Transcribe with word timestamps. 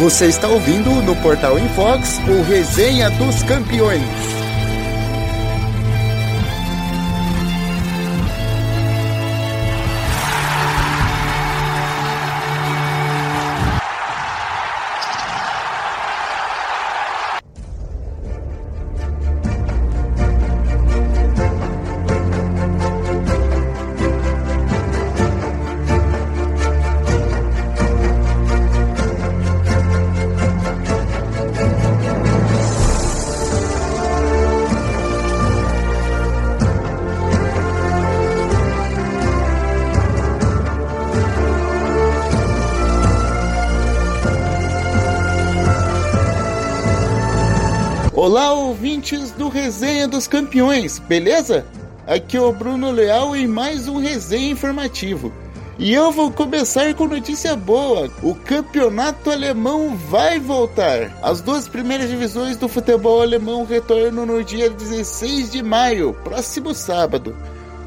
Você 0.00 0.28
está 0.28 0.48
ouvindo 0.48 0.90
no 1.02 1.14
Portal 1.16 1.58
Infox 1.58 2.18
o 2.26 2.40
Resenha 2.42 3.10
dos 3.10 3.42
Campeões. 3.42 4.39
Olá, 48.22 48.52
ouvintes 48.52 49.30
do 49.30 49.48
Resenha 49.48 50.06
dos 50.06 50.28
Campeões, 50.28 50.98
beleza? 50.98 51.64
Aqui 52.06 52.36
é 52.36 52.40
o 52.42 52.52
Bruno 52.52 52.90
Leal 52.90 53.34
em 53.34 53.48
mais 53.48 53.88
um 53.88 53.96
resenha 53.96 54.50
informativo. 54.50 55.32
E 55.78 55.94
eu 55.94 56.12
vou 56.12 56.30
começar 56.30 56.92
com 56.92 57.08
notícia 57.08 57.56
boa: 57.56 58.10
o 58.22 58.34
campeonato 58.34 59.30
alemão 59.30 59.96
vai 59.96 60.38
voltar. 60.38 61.18
As 61.22 61.40
duas 61.40 61.66
primeiras 61.66 62.10
divisões 62.10 62.58
do 62.58 62.68
futebol 62.68 63.22
alemão 63.22 63.64
retornam 63.64 64.26
no 64.26 64.44
dia 64.44 64.68
16 64.68 65.50
de 65.50 65.62
maio, 65.62 66.12
próximo 66.22 66.74
sábado. 66.74 67.34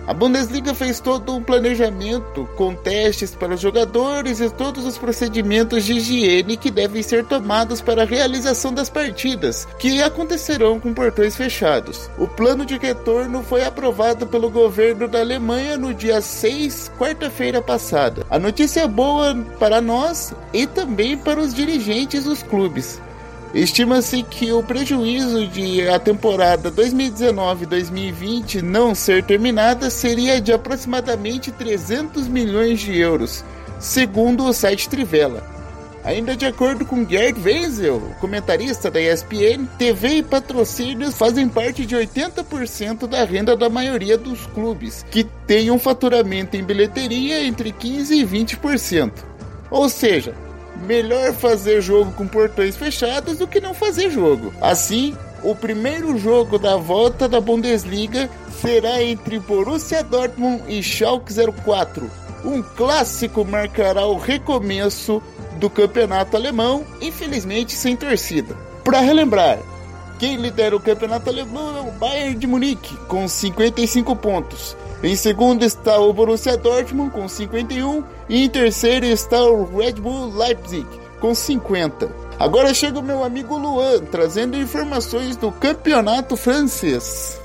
A 0.05 0.13
Bundesliga 0.13 0.73
fez 0.73 0.99
todo 0.99 1.33
um 1.33 1.41
planejamento 1.41 2.45
com 2.57 2.75
testes 2.75 3.33
para 3.33 3.53
os 3.53 3.61
jogadores 3.61 4.41
e 4.41 4.49
todos 4.49 4.85
os 4.85 4.97
procedimentos 4.97 5.85
de 5.85 5.93
higiene 5.93 6.57
que 6.57 6.69
devem 6.69 7.01
ser 7.01 7.23
tomados 7.23 7.79
para 7.79 8.01
a 8.01 8.05
realização 8.05 8.73
das 8.73 8.89
partidas, 8.89 9.65
que 9.79 10.03
acontecerão 10.03 10.77
com 10.77 10.93
portões 10.93 11.37
fechados. 11.37 12.09
O 12.17 12.27
plano 12.27 12.65
de 12.65 12.77
retorno 12.77 13.41
foi 13.43 13.63
aprovado 13.63 14.27
pelo 14.27 14.49
governo 14.49 15.07
da 15.07 15.21
Alemanha 15.21 15.77
no 15.77 15.93
dia 15.93 16.19
6, 16.19 16.91
quarta-feira 16.99 17.61
passada. 17.61 18.25
A 18.29 18.37
notícia 18.37 18.81
é 18.81 18.87
boa 18.87 19.33
para 19.57 19.79
nós 19.79 20.33
e 20.51 20.67
também 20.67 21.17
para 21.17 21.39
os 21.39 21.53
dirigentes 21.53 22.25
dos 22.25 22.43
clubes. 22.43 22.99
Estima-se 23.53 24.23
que 24.23 24.51
o 24.51 24.63
prejuízo 24.63 25.47
de 25.47 25.87
a 25.87 25.99
temporada 25.99 26.71
2019-2020 26.71 28.63
não 28.63 28.95
ser 28.95 29.23
terminada 29.23 29.91
seria 29.91 30.41
de 30.41 30.51
aproximadamente 30.51 31.51
300 31.51 32.27
milhões 32.27 32.79
de 32.79 32.97
euros, 32.97 33.45
segundo 33.79 34.43
o 34.45 34.53
site 34.53 34.89
Trivela. 34.89 35.53
Ainda 36.03 36.35
de 36.35 36.47
acordo 36.47 36.83
com 36.83 37.07
Gerd 37.07 37.39
Wenzel, 37.39 38.01
comentarista 38.19 38.89
da 38.89 38.99
ESPN, 38.99 39.67
TV 39.77 40.15
e 40.15 40.23
patrocínios 40.23 41.13
fazem 41.15 41.47
parte 41.47 41.85
de 41.85 41.95
80% 41.95 43.07
da 43.07 43.23
renda 43.23 43.55
da 43.55 43.69
maioria 43.69 44.17
dos 44.17 44.47
clubes, 44.47 45.05
que 45.11 45.23
têm 45.45 45.69
um 45.69 45.77
faturamento 45.77 46.57
em 46.57 46.63
bilheteria 46.63 47.43
entre 47.43 47.71
15% 47.71 48.09
e 48.11 48.25
20%. 48.25 49.11
Ou 49.69 49.87
seja, 49.87 50.33
melhor 50.83 51.33
fazer 51.33 51.81
jogo 51.81 52.11
com 52.11 52.27
portões 52.27 52.75
fechados 52.75 53.37
do 53.37 53.47
que 53.47 53.59
não 53.59 53.73
fazer 53.73 54.09
jogo. 54.09 54.53
Assim, 54.61 55.17
o 55.41 55.55
primeiro 55.55 56.17
jogo 56.17 56.59
da 56.59 56.75
volta 56.77 57.27
da 57.27 57.41
Bundesliga 57.41 58.29
será 58.61 59.01
entre 59.03 59.39
Borussia 59.39 60.03
Dortmund 60.03 60.63
e 60.67 60.81
Schalke 60.81 61.33
04. 61.33 62.09
Um 62.45 62.61
clássico 62.61 63.43
marcará 63.45 64.05
o 64.05 64.17
recomeço 64.17 65.21
do 65.59 65.69
campeonato 65.69 66.35
alemão, 66.35 66.85
infelizmente 67.01 67.73
sem 67.73 67.95
torcida. 67.95 68.55
Para 68.83 68.99
relembrar, 68.99 69.59
quem 70.23 70.37
lidera 70.37 70.73
o 70.73 70.79
campeonato 70.79 71.29
alemão 71.29 71.75
é 71.75 71.81
o 71.81 71.91
Bayern 71.91 72.35
de 72.35 72.47
Munique, 72.47 72.95
com 73.09 73.27
55 73.27 74.15
pontos. 74.15 74.73
Em 75.03 75.17
segundo 75.17 75.63
está 75.63 75.99
o 75.99 76.13
Borussia 76.13 76.55
Dortmund, 76.55 77.11
com 77.11 77.27
51. 77.27 78.01
E 78.29 78.45
em 78.45 78.49
terceiro 78.49 79.05
está 79.05 79.43
o 79.43 79.65
Red 79.77 79.95
Bull 79.95 80.33
Leipzig, 80.33 80.87
com 81.19 81.35
50. 81.35 82.09
Agora 82.39 82.73
chega 82.73 82.99
o 82.99 83.03
meu 83.03 83.21
amigo 83.21 83.57
Luan, 83.57 83.99
trazendo 84.09 84.55
informações 84.55 85.35
do 85.35 85.51
campeonato 85.51 86.37
francês. 86.37 87.42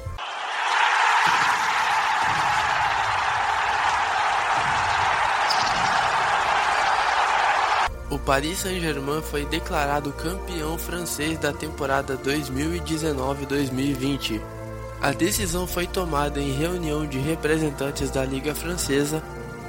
O 8.11 8.19
Paris 8.19 8.61
Saint-Germain 8.61 9.21
foi 9.21 9.45
declarado 9.45 10.11
campeão 10.13 10.79
francês 10.79 11.39
da 11.39 11.53
temporada 11.53 12.17
2019-2020. 12.17 14.41
A 15.01 15.13
decisão 15.13 15.67
foi 15.67 15.87
tomada 15.87 16.41
em 16.41 16.53
reunião 16.53 17.07
de 17.07 17.19
representantes 17.19 18.11
da 18.11 18.25
Liga 18.25 18.55
Francesa 18.55 19.23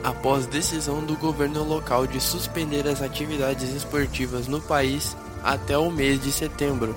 após 0.04 0.46
decisão 0.46 1.04
do 1.04 1.18
governo 1.18 1.64
local 1.64 2.06
de 2.08 2.22
suspender 2.22 2.88
as 2.88 3.02
atividades 3.02 3.76
esportivas 3.76 4.48
no 4.48 4.62
país 4.62 5.18
até 5.44 5.78
o 5.78 5.92
mês 5.92 6.24
de 6.24 6.32
setembro. 6.32 6.96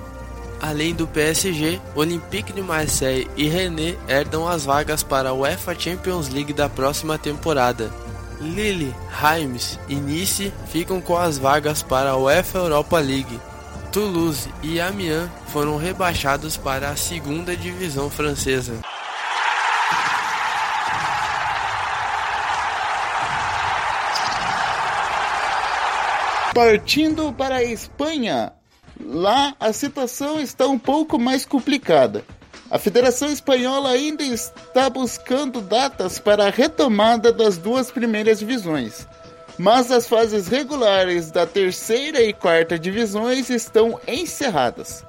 Além 0.61 0.95
do 0.95 1.05
PSG, 1.05 1.81
Olympique 1.93 2.53
de 2.53 2.61
Marseille 2.61 3.29
e 3.35 3.49
Rennes 3.49 3.97
herdam 4.07 4.47
as 4.47 4.63
vagas 4.63 5.03
para 5.03 5.27
a 5.29 5.33
UEFA 5.33 5.77
Champions 5.77 6.29
League 6.29 6.53
da 6.53 6.69
próxima 6.69 7.17
temporada. 7.17 7.91
Lille, 8.43 8.93
Reims 9.09 9.79
e 9.87 9.95
Nice 9.95 10.51
ficam 10.67 10.99
com 10.99 11.17
as 11.17 11.37
vagas 11.37 11.81
para 11.81 12.11
a 12.11 12.17
UEFA 12.17 12.59
Europa 12.59 12.99
League. 12.99 13.39
Toulouse 13.91 14.49
e 14.61 14.81
Amiens 14.81 15.29
foram 15.47 15.77
rebaixados 15.77 16.57
para 16.57 16.89
a 16.89 16.95
segunda 16.95 17.55
divisão 17.55 18.09
francesa. 18.09 18.79
Partindo 26.53 27.31
para 27.33 27.55
a 27.55 27.63
Espanha, 27.63 28.53
lá 28.99 29.55
a 29.59 29.71
situação 29.73 30.39
está 30.39 30.67
um 30.67 30.77
pouco 30.77 31.17
mais 31.17 31.45
complicada. 31.45 32.23
A 32.73 32.79
Federação 32.79 33.29
Espanhola 33.29 33.91
ainda 33.91 34.23
está 34.23 34.89
buscando 34.89 35.61
datas 35.61 36.17
para 36.17 36.47
a 36.47 36.49
retomada 36.49 37.31
das 37.31 37.55
duas 37.55 37.91
primeiras 37.91 38.39
divisões, 38.39 39.07
mas 39.59 39.91
as 39.91 40.07
fases 40.07 40.47
regulares 40.47 41.29
da 41.29 41.45
terceira 41.45 42.19
e 42.23 42.33
quarta 42.33 42.79
divisões 42.79 43.51
estão 43.51 43.99
encerradas. 44.07 45.05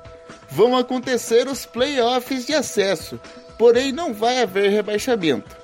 Vão 0.51 0.77
acontecer 0.77 1.49
os 1.49 1.65
playoffs 1.65 2.45
de 2.45 2.53
acesso, 2.53 3.19
porém 3.57 3.93
não 3.93 4.13
vai 4.13 4.43
haver 4.43 4.69
rebaixamento. 4.69 5.57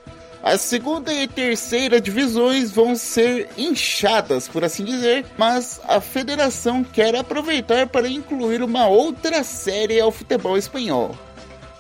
A 0.43 0.57
segunda 0.57 1.13
e 1.13 1.29
terceira 1.29 2.01
divisões 2.01 2.71
vão 2.71 2.97
ser 2.97 3.47
inchadas, 3.59 4.49
por 4.49 4.65
assim 4.65 4.87
dizer, 4.87 5.27
mas 5.37 5.79
a 5.87 6.01
federação 6.01 6.83
quer 6.83 7.15
aproveitar 7.15 7.89
para 7.89 8.09
incluir 8.09 8.63
uma 8.63 8.89
outra 8.89 9.45
série 9.45 10.01
ao 10.01 10.11
futebol 10.11 10.57
espanhol 10.57 11.15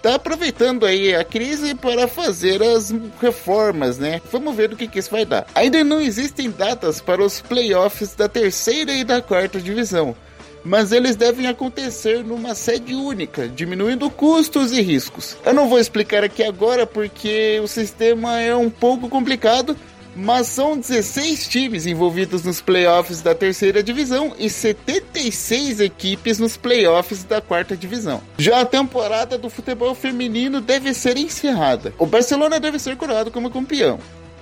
tá 0.02 0.14
aproveitando 0.14 0.86
aí 0.86 1.14
a 1.14 1.24
crise 1.24 1.74
para 1.74 2.08
fazer 2.08 2.62
as 2.62 2.92
reformas, 3.20 3.98
né? 3.98 4.20
Vamos 4.30 4.54
ver 4.54 4.72
o 4.72 4.76
que, 4.76 4.88
que 4.88 4.98
isso 4.98 5.10
vai 5.10 5.24
dar. 5.24 5.46
Ainda 5.54 5.82
não 5.84 6.00
existem 6.00 6.50
datas 6.50 7.00
para 7.00 7.22
os 7.22 7.40
playoffs 7.40 8.14
da 8.14 8.28
terceira 8.28 8.92
e 8.92 9.04
da 9.04 9.20
quarta 9.20 9.60
divisão, 9.60 10.16
mas 10.64 10.92
eles 10.92 11.16
devem 11.16 11.46
acontecer 11.46 12.24
numa 12.24 12.54
sede 12.54 12.94
única, 12.94 13.48
diminuindo 13.48 14.10
custos 14.10 14.72
e 14.72 14.80
riscos. 14.80 15.36
Eu 15.44 15.54
não 15.54 15.68
vou 15.68 15.78
explicar 15.78 16.24
aqui 16.24 16.42
agora 16.42 16.86
porque 16.86 17.60
o 17.62 17.66
sistema 17.66 18.40
é 18.40 18.54
um 18.54 18.70
pouco 18.70 19.08
complicado 19.08 19.76
mas 20.14 20.48
são 20.48 20.76
16 20.76 21.48
times 21.48 21.86
envolvidos 21.86 22.42
nos 22.42 22.60
playoffs 22.60 23.20
da 23.20 23.34
terceira 23.34 23.82
divisão 23.82 24.34
e 24.38 24.50
76 24.50 25.80
equipes 25.80 26.38
nos 26.38 26.56
playoffs 26.56 27.24
da 27.24 27.40
quarta 27.40 27.76
divisão. 27.76 28.20
Já 28.38 28.60
a 28.60 28.66
temporada 28.66 29.38
do 29.38 29.48
futebol 29.48 29.94
feminino 29.94 30.60
deve 30.60 30.92
ser 30.94 31.16
encerrada. 31.16 31.94
O 31.98 32.06
Barcelona 32.06 32.58
deve 32.58 32.78
ser 32.78 32.96
coroado 32.96 33.30
como 33.30 33.50
campeão. 33.50 33.98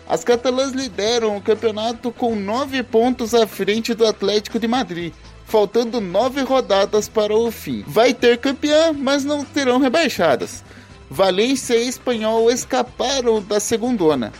As 0.09 0.25
catalãs 0.25 0.73
lideram 0.73 1.37
o 1.37 1.43
campeonato 1.43 2.11
com 2.11 2.35
9 2.35 2.82
pontos 2.85 3.35
à 3.35 3.47
frente 3.47 3.93
do 3.93 4.06
Atlético 4.06 4.59
de 4.59 4.67
Madrid, 4.67 5.12
faltando 5.44 6.00
9 6.00 6.41
rodadas 6.43 7.09
para 7.09 7.37
o 7.37 7.50
fim. 7.50 7.85
Vai 7.87 8.15
ter 8.15 8.38
campeã, 8.38 8.93
mas 8.94 9.23
não 9.23 9.44
terão 9.44 9.79
rebaixadas. 9.79 10.65
Valência 11.11 11.75
e 11.75 11.88
Espanhol 11.88 12.50
escaparam 12.50 13.43
da 13.43 13.61
segundona. 13.61 14.32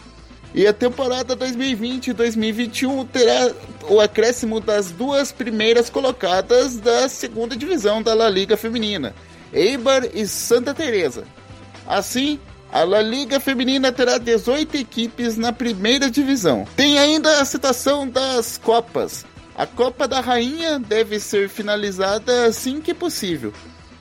E 0.55 0.67
a 0.67 0.73
temporada 0.73 1.37
2020-2021 1.37 3.07
terá 3.13 3.53
o 3.89 4.01
acréscimo 4.01 4.61
das 4.61 4.91
duas 4.91 5.31
primeiras 5.31 5.91
colocadas 5.91 6.79
da 6.79 7.09
segunda 7.09 7.57
divisão 7.57 8.03
da 8.03 8.15
La 8.15 8.29
Liga 8.29 8.57
Feminina, 8.57 9.15
Eibar 9.53 10.09
e 10.15 10.27
Santa 10.27 10.75
Teresa. 10.75 11.25
Assim, 11.87 12.39
a 12.73 12.83
La 12.83 13.01
Liga 13.01 13.41
Feminina 13.41 13.93
terá 13.93 14.19
18 14.19 14.77
equipes 14.77 15.37
na 15.37 15.53
primeira 15.53 16.11
divisão. 16.11 16.67
Tem 16.77 16.99
ainda 16.99 17.41
a 17.41 17.45
citação 17.45 18.09
das 18.09 18.59
Copas. 18.59 19.25
A 19.57 19.67
Copa 19.67 20.07
da 20.07 20.21
Rainha 20.21 20.79
deve 20.79 21.19
ser 21.19 21.49
finalizada 21.49 22.47
assim 22.47 22.81
que 22.81 22.95
possível. 22.95 23.53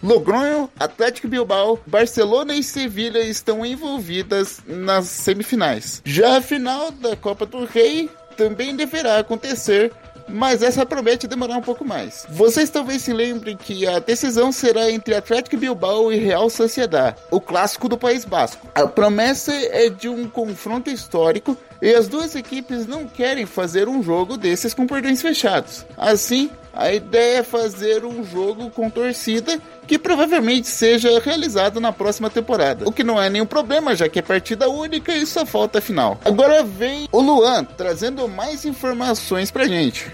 Logroño, 0.07 0.69
Atlético 0.79 1.27
Bilbao, 1.27 1.77
Barcelona 1.85 2.55
e 2.55 2.63
Sevilha 2.63 3.19
estão 3.19 3.65
envolvidas 3.65 4.61
nas 4.65 5.07
semifinais. 5.07 6.01
Já 6.05 6.37
a 6.37 6.41
final 6.41 6.91
da 6.91 7.17
Copa 7.17 7.45
do 7.45 7.65
Rei 7.65 8.09
também 8.37 8.73
deverá 8.73 9.19
acontecer 9.19 9.91
mas 10.29 10.61
essa 10.61 10.85
promete 10.85 11.27
demorar 11.27 11.57
um 11.57 11.61
pouco 11.61 11.85
mais. 11.85 12.25
Vocês 12.29 12.69
talvez 12.69 13.01
se 13.01 13.13
lembrem 13.13 13.55
que 13.55 13.87
a 13.87 13.99
decisão 13.99 14.51
será 14.51 14.91
entre 14.91 15.15
Atlético 15.15 15.57
Bilbao 15.57 16.11
e 16.11 16.17
Real 16.17 16.49
Sociedad, 16.49 17.15
o 17.31 17.39
clássico 17.39 17.87
do 17.87 17.97
País 17.97 18.25
Basco. 18.25 18.67
A 18.75 18.85
promessa 18.87 19.53
é 19.53 19.89
de 19.89 20.09
um 20.09 20.27
confronto 20.27 20.89
histórico 20.89 21.55
e 21.81 21.93
as 21.93 22.07
duas 22.07 22.35
equipes 22.35 22.85
não 22.85 23.05
querem 23.05 23.45
fazer 23.45 23.87
um 23.87 24.03
jogo 24.03 24.35
desses 24.35 24.73
com 24.73 24.85
portões 24.85 25.21
fechados. 25.21 25.85
Assim, 25.95 26.49
a 26.77 26.93
ideia 26.93 27.39
é 27.39 27.43
fazer 27.43 28.05
um 28.05 28.23
jogo 28.23 28.69
com 28.69 28.87
torcida 28.87 29.59
que 29.87 29.97
provavelmente 29.97 30.67
seja 30.67 31.19
realizado 31.19 31.79
na 31.79 31.91
próxima 31.91 32.29
temporada. 32.29 32.87
O 32.87 32.91
que 32.91 33.03
não 33.03 33.19
é 33.19 33.31
nenhum 33.31 33.47
problema, 33.47 33.95
já 33.95 34.07
que 34.07 34.19
é 34.19 34.21
partida 34.21 34.69
única 34.69 35.11
e 35.11 35.25
só 35.25 35.43
falta 35.43 35.79
a 35.79 35.81
final. 35.81 36.19
Agora 36.23 36.63
vem 36.63 37.09
o 37.11 37.19
Luan 37.19 37.63
trazendo 37.63 38.27
mais 38.27 38.63
informações 38.63 39.49
pra 39.49 39.67
gente. 39.67 40.11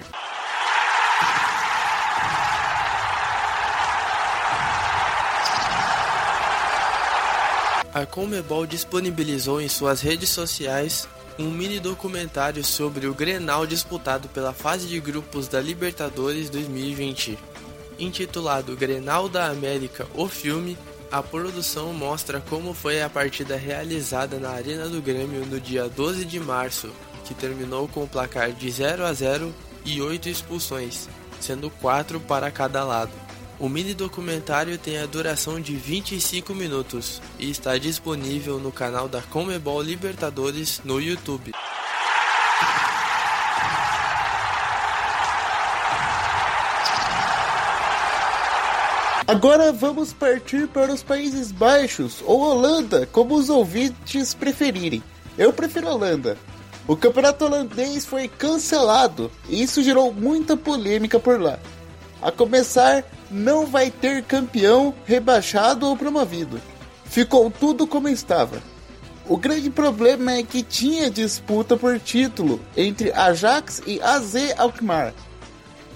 A 7.93 8.05
Comebol 8.05 8.65
disponibilizou 8.65 9.59
em 9.59 9.67
suas 9.67 9.99
redes 9.99 10.29
sociais 10.29 11.07
um 11.39 11.49
mini 11.49 11.79
documentário 11.79 12.63
sobre 12.63 13.07
o 13.07 13.13
Grenal 13.13 13.65
disputado 13.65 14.27
pela 14.29 14.53
fase 14.53 14.87
de 14.87 14.99
grupos 14.99 15.47
da 15.47 15.59
Libertadores 15.59 16.49
2020. 16.49 17.37
Intitulado 17.97 18.75
Grenal 18.75 19.27
da 19.27 19.47
América, 19.47 20.07
o 20.13 20.27
filme, 20.27 20.77
a 21.11 21.21
produção 21.21 21.93
mostra 21.93 22.39
como 22.49 22.73
foi 22.73 23.01
a 23.01 23.09
partida 23.09 23.55
realizada 23.55 24.37
na 24.37 24.49
Arena 24.49 24.87
do 24.87 25.01
Grêmio 25.01 25.45
no 25.45 25.59
dia 25.59 25.87
12 25.87 26.25
de 26.25 26.39
março, 26.39 26.89
que 27.25 27.33
terminou 27.33 27.87
com 27.87 28.03
o 28.03 28.07
placar 28.07 28.51
de 28.51 28.69
0 28.69 29.05
a 29.05 29.13
0 29.13 29.53
e 29.85 30.01
8 30.01 30.29
expulsões, 30.29 31.07
sendo 31.39 31.69
4 31.69 32.19
para 32.19 32.51
cada 32.51 32.83
lado. 32.83 33.11
O 33.59 33.69
mini 33.69 33.93
documentário 33.93 34.77
tem 34.77 34.97
a 34.97 35.05
duração 35.05 35.61
de 35.61 35.75
25 35.75 36.55
minutos 36.55 37.21
e 37.37 37.49
está 37.49 37.77
disponível 37.77 38.59
no 38.59 38.71
canal 38.71 39.07
da 39.07 39.21
Comebol 39.21 39.81
Libertadores 39.81 40.81
no 40.83 40.99
YouTube. 40.99 41.51
Agora 49.25 49.71
vamos 49.71 50.11
partir 50.11 50.67
para 50.67 50.91
os 50.91 51.01
Países 51.01 51.51
Baixos 51.51 52.21
ou 52.25 52.41
Holanda, 52.41 53.07
como 53.11 53.35
os 53.35 53.49
ouvintes 53.49 54.33
preferirem. 54.33 55.01
Eu 55.37 55.53
prefiro 55.53 55.87
Holanda. 55.87 56.37
O 56.85 56.97
campeonato 56.97 57.45
holandês 57.45 58.05
foi 58.05 58.27
cancelado 58.27 59.31
e 59.47 59.63
isso 59.63 59.81
gerou 59.81 60.13
muita 60.13 60.57
polêmica 60.57 61.17
por 61.17 61.39
lá. 61.39 61.57
A 62.21 62.29
começar, 62.31 63.05
não 63.33 63.65
vai 63.65 63.89
ter 63.89 64.23
campeão, 64.23 64.93
rebaixado 65.05 65.87
ou 65.87 65.97
promovido. 65.97 66.61
Ficou 67.05 67.49
tudo 67.49 67.87
como 67.87 68.07
estava. 68.07 68.61
O 69.27 69.37
grande 69.37 69.69
problema 69.69 70.33
é 70.33 70.43
que 70.43 70.61
tinha 70.61 71.09
disputa 71.09 71.75
por 71.75 71.99
título 71.99 72.61
entre 72.77 73.11
Ajax 73.11 73.81
e 73.87 74.01
AZ 74.01 74.35
Alkmaar. 74.57 75.13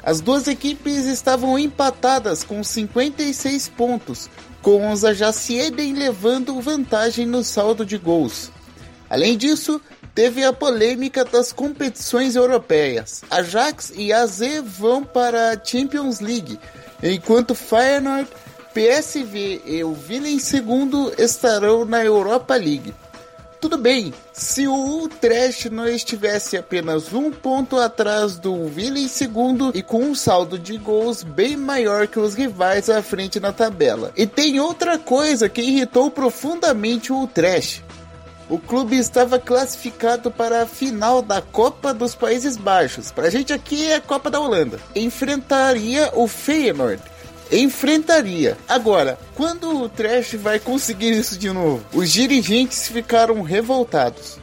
As 0.02 0.22
duas 0.22 0.48
equipes 0.48 1.06
estavam 1.06 1.60
empatadas 1.60 2.44
com 2.44 2.64
56 2.64 3.68
pontos, 3.70 4.30
com 4.62 4.92
os 4.92 5.04
Ajaxieden 5.04 5.94
levando 5.94 6.62
vantagem 6.62 7.26
no 7.26 7.44
saldo 7.44 7.86
de 7.86 7.98
gols. 7.98 8.50
Além 9.10 9.38
disso, 9.38 9.82
teve 10.16 10.44
a 10.44 10.54
polêmica 10.54 11.24
das 11.24 11.52
competições 11.52 12.36
europeias. 12.36 13.22
Ajax 13.30 13.92
e 13.96 14.12
AZ 14.12 14.40
vão 14.64 15.04
para 15.04 15.52
a 15.52 15.64
Champions 15.64 16.20
League, 16.22 16.58
enquanto 17.02 17.56
Feyenoord, 17.56 18.30
PSV 18.74 19.62
e 19.66 19.84
o 19.84 19.94
Vila 19.94 20.28
em 20.28 20.40
segundo 20.40 21.14
estarão 21.18 21.86
na 21.86 22.04
Europa 22.04 22.56
League. 22.56 22.94
Tudo 23.60 23.76
bem, 23.76 24.14
se 24.32 24.68
o 24.68 25.04
Utrecht 25.04 25.68
não 25.72 25.88
estivesse 25.88 26.56
apenas 26.56 27.12
um 27.12 27.32
ponto 27.32 27.78
atrás 27.78 28.38
do 28.38 28.68
Vila 28.68 29.00
em 29.00 29.08
segundo 29.08 29.72
e 29.74 29.82
com 29.82 30.04
um 30.04 30.14
saldo 30.14 30.60
de 30.60 30.78
gols 30.78 31.24
bem 31.24 31.58
maior 31.58 32.08
que 32.08 32.20
os 32.20 32.36
rivais 32.36 32.88
à 32.88 33.02
frente 33.02 33.40
na 33.40 33.52
tabela. 33.52 34.12
E 34.16 34.28
tem 34.28 34.60
outra 34.60 35.00
coisa 35.00 35.50
que 35.50 35.62
irritou 35.62 36.12
profundamente 36.12 37.12
o 37.12 37.24
Utrecht. 37.24 37.84
O 38.50 38.58
clube 38.58 38.98
estava 38.98 39.38
classificado 39.38 40.32
para 40.32 40.64
a 40.64 40.66
final 40.66 41.22
da 41.22 41.42
Copa 41.42 41.94
dos 41.94 42.16
Países 42.16 42.56
Baixos. 42.56 43.12
Pra 43.12 43.30
gente 43.30 43.52
aqui 43.52 43.88
é 43.88 43.96
a 43.96 44.02
Copa 44.02 44.30
da 44.30 44.40
Holanda. 44.40 44.80
Enfrentaria 44.96 46.12
o 46.14 46.28
Feyenoord 46.28 47.02
enfrentaria. 47.52 48.58
Agora, 48.68 49.18
quando 49.36 49.82
o 49.82 49.90
Trash 49.90 50.34
vai 50.34 50.60
conseguir 50.60 51.12
isso 51.12 51.38
de 51.38 51.52
novo? 51.52 51.84
Os 51.94 52.12
dirigentes 52.12 52.88
ficaram 52.88 53.42
revoltados. 53.42 54.38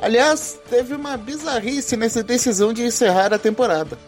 Aliás, 0.00 0.58
teve 0.68 0.94
uma 0.94 1.16
bizarrice 1.16 1.96
nessa 1.96 2.22
decisão 2.22 2.72
de 2.72 2.84
encerrar 2.84 3.32
a 3.32 3.38
temporada. 3.38 3.98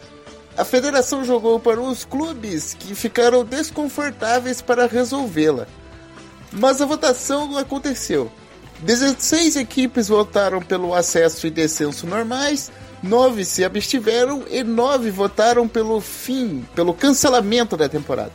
A 0.56 0.64
federação 0.64 1.24
jogou 1.24 1.58
para 1.58 1.80
os 1.80 2.04
clubes 2.04 2.74
que 2.74 2.94
ficaram 2.94 3.44
desconfortáveis 3.44 4.60
para 4.60 4.86
resolvê-la. 4.86 5.66
Mas 6.52 6.80
a 6.80 6.86
votação 6.86 7.56
aconteceu. 7.56 8.30
16 8.82 9.56
equipes 9.56 10.08
votaram 10.08 10.60
pelo 10.60 10.94
acesso 10.94 11.46
e 11.46 11.50
descenso 11.50 12.06
normais, 12.06 12.70
nove 13.02 13.44
se 13.44 13.64
abstiveram 13.64 14.44
e 14.50 14.62
nove 14.64 15.10
votaram 15.10 15.68
pelo 15.68 16.00
fim, 16.00 16.66
pelo 16.74 16.94
cancelamento 16.94 17.76
da 17.76 17.88
temporada. 17.88 18.32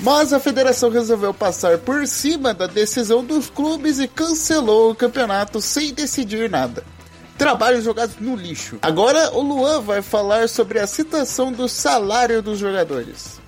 Mas 0.00 0.32
a 0.32 0.38
federação 0.38 0.90
resolveu 0.90 1.34
passar 1.34 1.78
por 1.78 2.06
cima 2.06 2.54
da 2.54 2.68
decisão 2.68 3.24
dos 3.24 3.50
clubes 3.50 3.98
e 3.98 4.06
cancelou 4.06 4.92
o 4.92 4.94
campeonato 4.94 5.60
sem 5.60 5.92
decidir 5.92 6.48
nada. 6.48 6.84
Trabalhos 7.36 7.84
jogados 7.84 8.16
no 8.20 8.36
lixo. 8.36 8.78
Agora 8.80 9.32
o 9.32 9.40
Luan 9.40 9.80
vai 9.80 10.02
falar 10.02 10.48
sobre 10.48 10.78
a 10.78 10.86
situação 10.86 11.52
do 11.52 11.68
salário 11.68 12.40
dos 12.42 12.58
jogadores. 12.60 13.40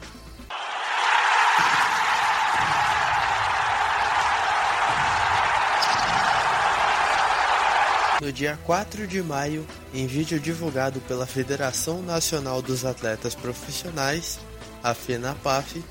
No 8.21 8.31
dia 8.31 8.59
4 8.67 9.07
de 9.07 9.23
maio, 9.23 9.67
em 9.95 10.07
vídeo 10.07 10.39
divulgado 10.39 11.01
pela 11.01 11.27
Federação 11.27 12.03
Nacional 12.03 12.61
dos 12.61 12.85
Atletas 12.85 13.35
Profissionais, 13.35 14.39
a 14.83 14.93
FENAPAF, 14.93 15.83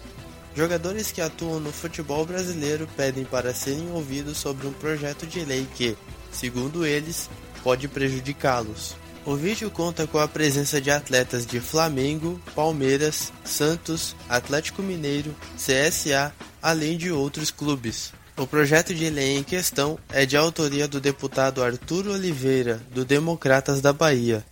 jogadores 0.56 1.12
que 1.12 1.22
atuam 1.22 1.60
no 1.60 1.72
futebol 1.72 2.24
brasileiro 2.28 2.88
pedem 2.96 3.26
para 3.26 3.52
serem 3.52 3.92
ouvidos 3.92 4.38
sobre 4.38 4.68
um 4.68 4.74
projeto 4.74 5.26
de 5.26 5.44
lei 5.44 5.68
que, 5.74 5.98
segundo 6.32 6.86
eles, 6.86 7.28
pode 7.64 7.88
prejudicá-los. 7.88 8.96
O 9.26 9.36
vídeo 9.36 9.72
conta 9.72 10.06
com 10.06 10.20
a 10.20 10.28
presença 10.28 10.80
de 10.80 10.92
atletas 10.92 11.48
de 11.48 11.60
Flamengo, 11.60 12.40
Palmeiras, 12.54 13.34
Santos, 13.44 14.16
Atlético 14.30 14.84
Mineiro, 14.84 15.36
CSA, 15.58 16.32
além 16.62 16.96
de 16.96 17.12
outros 17.12 17.50
clubes. 17.50 18.14
O 18.40 18.48
projeto 18.48 18.96
de 18.96 19.10
lei 19.10 19.36
em 19.36 19.44
questão 19.44 20.00
é 20.10 20.26
de 20.26 20.38
autoria 20.38 20.88
do 20.88 21.02
deputado 21.02 21.62
Arthur 21.62 22.08
Oliveira, 22.08 22.80
do 22.90 23.04
Democratas 23.04 23.82
da 23.82 23.92
Bahia, 23.92 24.46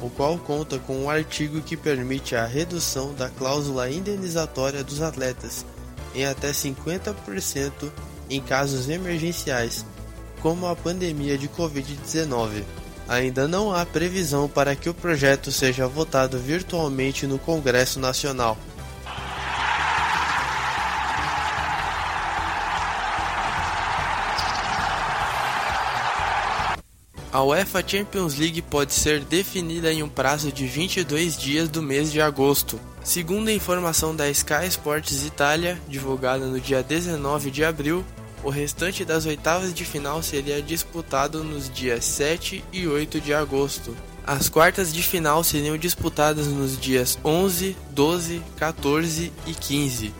o 0.00 0.08
qual 0.08 0.38
conta 0.38 0.78
com 0.78 0.96
um 1.04 1.10
artigo 1.10 1.60
que 1.60 1.76
permite 1.76 2.34
a 2.34 2.46
redução 2.46 3.12
da 3.12 3.28
cláusula 3.28 3.90
indenizatória 3.90 4.82
dos 4.82 5.02
atletas 5.02 5.66
em 6.14 6.24
até 6.24 6.50
50% 6.50 7.92
em 8.30 8.40
casos 8.40 8.88
emergenciais, 8.88 9.84
como 10.40 10.66
a 10.66 10.74
pandemia 10.74 11.36
de 11.36 11.46
Covid-19. 11.46 12.64
Ainda 13.06 13.46
não 13.46 13.70
há 13.70 13.84
previsão 13.84 14.48
para 14.48 14.74
que 14.74 14.88
o 14.88 14.94
projeto 14.94 15.52
seja 15.52 15.86
votado 15.86 16.38
virtualmente 16.38 17.26
no 17.26 17.38
Congresso 17.38 18.00
Nacional. 18.00 18.56
A 27.36 27.44
UEFA 27.44 27.84
Champions 27.86 28.38
League 28.38 28.62
pode 28.62 28.94
ser 28.94 29.20
definida 29.22 29.92
em 29.92 30.02
um 30.02 30.08
prazo 30.08 30.50
de 30.50 30.66
22 30.66 31.36
dias 31.36 31.68
do 31.68 31.82
mês 31.82 32.10
de 32.10 32.18
agosto. 32.18 32.80
Segundo 33.04 33.48
a 33.48 33.52
informação 33.52 34.16
da 34.16 34.26
Sky 34.30 34.66
Sports 34.68 35.22
Itália, 35.26 35.78
divulgada 35.86 36.46
no 36.46 36.58
dia 36.58 36.82
19 36.82 37.50
de 37.50 37.62
abril, 37.62 38.02
o 38.42 38.48
restante 38.48 39.04
das 39.04 39.26
oitavas 39.26 39.74
de 39.74 39.84
final 39.84 40.22
seria 40.22 40.62
disputado 40.62 41.44
nos 41.44 41.68
dias 41.68 42.06
7 42.06 42.64
e 42.72 42.86
8 42.86 43.20
de 43.20 43.34
agosto. 43.34 43.94
As 44.26 44.48
quartas 44.48 44.90
de 44.90 45.02
final 45.02 45.44
seriam 45.44 45.76
disputadas 45.76 46.46
nos 46.46 46.80
dias 46.80 47.18
11, 47.22 47.76
12, 47.90 48.42
14 48.56 49.30
e 49.46 49.52
15. 49.52 50.14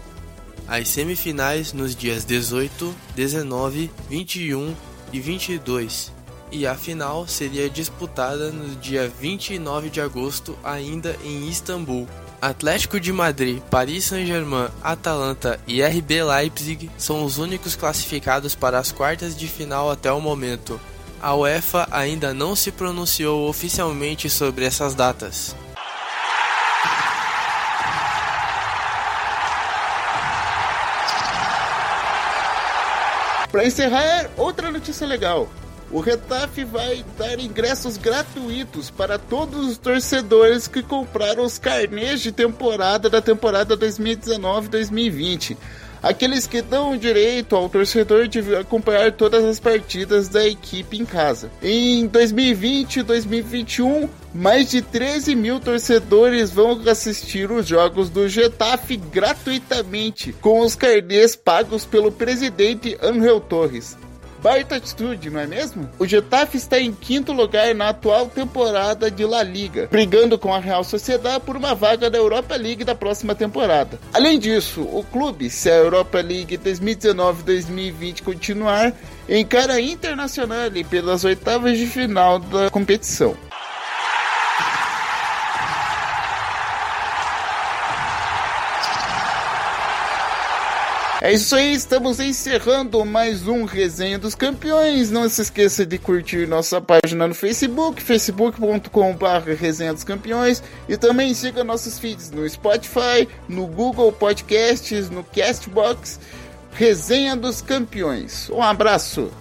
As 0.68 0.86
semifinais 0.90 1.72
nos 1.72 1.96
dias 1.96 2.26
18, 2.26 2.94
19, 3.14 3.90
21 4.10 4.74
e 5.14 5.18
22. 5.18 6.14
E 6.50 6.66
a 6.66 6.74
final 6.74 7.26
seria 7.26 7.68
disputada 7.68 8.50
no 8.50 8.76
dia 8.76 9.08
29 9.08 9.90
de 9.90 10.00
agosto, 10.00 10.56
ainda 10.62 11.16
em 11.24 11.48
Istambul. 11.48 12.08
Atlético 12.40 13.00
de 13.00 13.12
Madrid, 13.12 13.60
Paris 13.70 14.04
Saint-Germain, 14.04 14.68
Atalanta 14.82 15.58
e 15.66 15.82
RB 15.82 16.22
Leipzig 16.22 16.90
são 16.96 17.24
os 17.24 17.38
únicos 17.38 17.74
classificados 17.74 18.54
para 18.54 18.78
as 18.78 18.92
quartas 18.92 19.36
de 19.36 19.48
final 19.48 19.90
até 19.90 20.12
o 20.12 20.20
momento. 20.20 20.78
A 21.20 21.34
UEFA 21.34 21.88
ainda 21.90 22.34
não 22.34 22.54
se 22.54 22.70
pronunciou 22.70 23.48
oficialmente 23.48 24.28
sobre 24.28 24.64
essas 24.64 24.94
datas. 24.94 25.56
Para 33.50 33.64
encerrar, 33.64 34.30
outra 34.36 34.70
notícia 34.70 35.06
legal. 35.06 35.48
O 35.90 36.00
Retafe 36.00 36.64
vai 36.64 37.04
dar 37.16 37.38
ingressos 37.38 37.96
gratuitos 37.96 38.90
para 38.90 39.18
todos 39.18 39.66
os 39.66 39.78
torcedores 39.78 40.66
que 40.66 40.82
compraram 40.82 41.44
os 41.44 41.58
carnês 41.58 42.20
de 42.20 42.32
temporada 42.32 43.08
da 43.08 43.22
temporada 43.22 43.76
2019-2020. 43.76 45.56
Aqueles 46.02 46.46
que 46.46 46.60
dão 46.60 46.96
direito 46.96 47.56
ao 47.56 47.68
torcedor 47.68 48.28
de 48.28 48.54
acompanhar 48.56 49.12
todas 49.12 49.44
as 49.44 49.58
partidas 49.58 50.28
da 50.28 50.46
equipe 50.46 50.98
em 50.98 51.04
casa. 51.04 51.50
Em 51.62 52.06
2020 52.06 52.96
e 52.96 53.02
2021, 53.02 54.08
mais 54.34 54.70
de 54.70 54.82
13 54.82 55.34
mil 55.34 55.58
torcedores 55.58 56.50
vão 56.50 56.80
assistir 56.88 57.50
os 57.50 57.66
jogos 57.66 58.10
do 58.10 58.28
Getafe 58.28 58.96
gratuitamente, 58.96 60.32
com 60.34 60.60
os 60.60 60.74
carnês 60.74 61.34
pagos 61.34 61.84
pelo 61.84 62.12
presidente 62.12 62.96
Angel 63.00 63.40
Torres. 63.40 63.96
Baita 64.46 64.76
atitude, 64.76 65.28
não 65.28 65.40
é 65.40 65.46
mesmo? 65.48 65.90
O 65.98 66.06
Getafe 66.06 66.56
está 66.56 66.78
em 66.78 66.92
quinto 66.92 67.32
lugar 67.32 67.74
na 67.74 67.88
atual 67.88 68.26
temporada 68.26 69.10
de 69.10 69.24
La 69.24 69.42
Liga, 69.42 69.88
brigando 69.90 70.38
com 70.38 70.54
a 70.54 70.60
Real 70.60 70.84
Sociedade 70.84 71.42
por 71.44 71.56
uma 71.56 71.74
vaga 71.74 72.08
da 72.08 72.16
Europa 72.16 72.54
League 72.54 72.84
da 72.84 72.94
próxima 72.94 73.34
temporada. 73.34 73.98
Além 74.14 74.38
disso, 74.38 74.82
o 74.82 75.04
clube, 75.10 75.50
se 75.50 75.68
a 75.68 75.74
Europa 75.74 76.20
League 76.20 76.56
2019-2020 76.58 78.22
continuar, 78.22 78.92
encara 79.28 79.72
a 79.72 79.80
Internacional 79.80 80.70
pelas 80.88 81.24
oitavas 81.24 81.76
de 81.76 81.86
final 81.86 82.38
da 82.38 82.70
competição. 82.70 83.36
É 91.22 91.32
isso 91.32 91.56
aí, 91.56 91.72
estamos 91.72 92.20
encerrando 92.20 93.02
mais 93.04 93.48
um 93.48 93.64
Resenha 93.64 94.18
dos 94.18 94.34
Campeões. 94.34 95.10
Não 95.10 95.26
se 95.28 95.40
esqueça 95.40 95.86
de 95.86 95.98
curtir 95.98 96.46
nossa 96.46 96.78
página 96.78 97.26
no 97.26 97.34
Facebook, 97.34 98.02
facebook.com.br 98.02 99.50
Resenha 99.58 99.94
dos 99.94 100.04
Campeões. 100.04 100.62
E 100.86 100.96
também 100.96 101.32
siga 101.32 101.64
nossos 101.64 101.98
feeds 101.98 102.30
no 102.30 102.46
Spotify, 102.48 103.26
no 103.48 103.66
Google 103.66 104.12
Podcasts, 104.12 105.08
no 105.08 105.24
Castbox. 105.24 106.20
Resenha 106.72 107.34
dos 107.34 107.62
Campeões. 107.62 108.50
Um 108.50 108.62
abraço! 108.62 109.32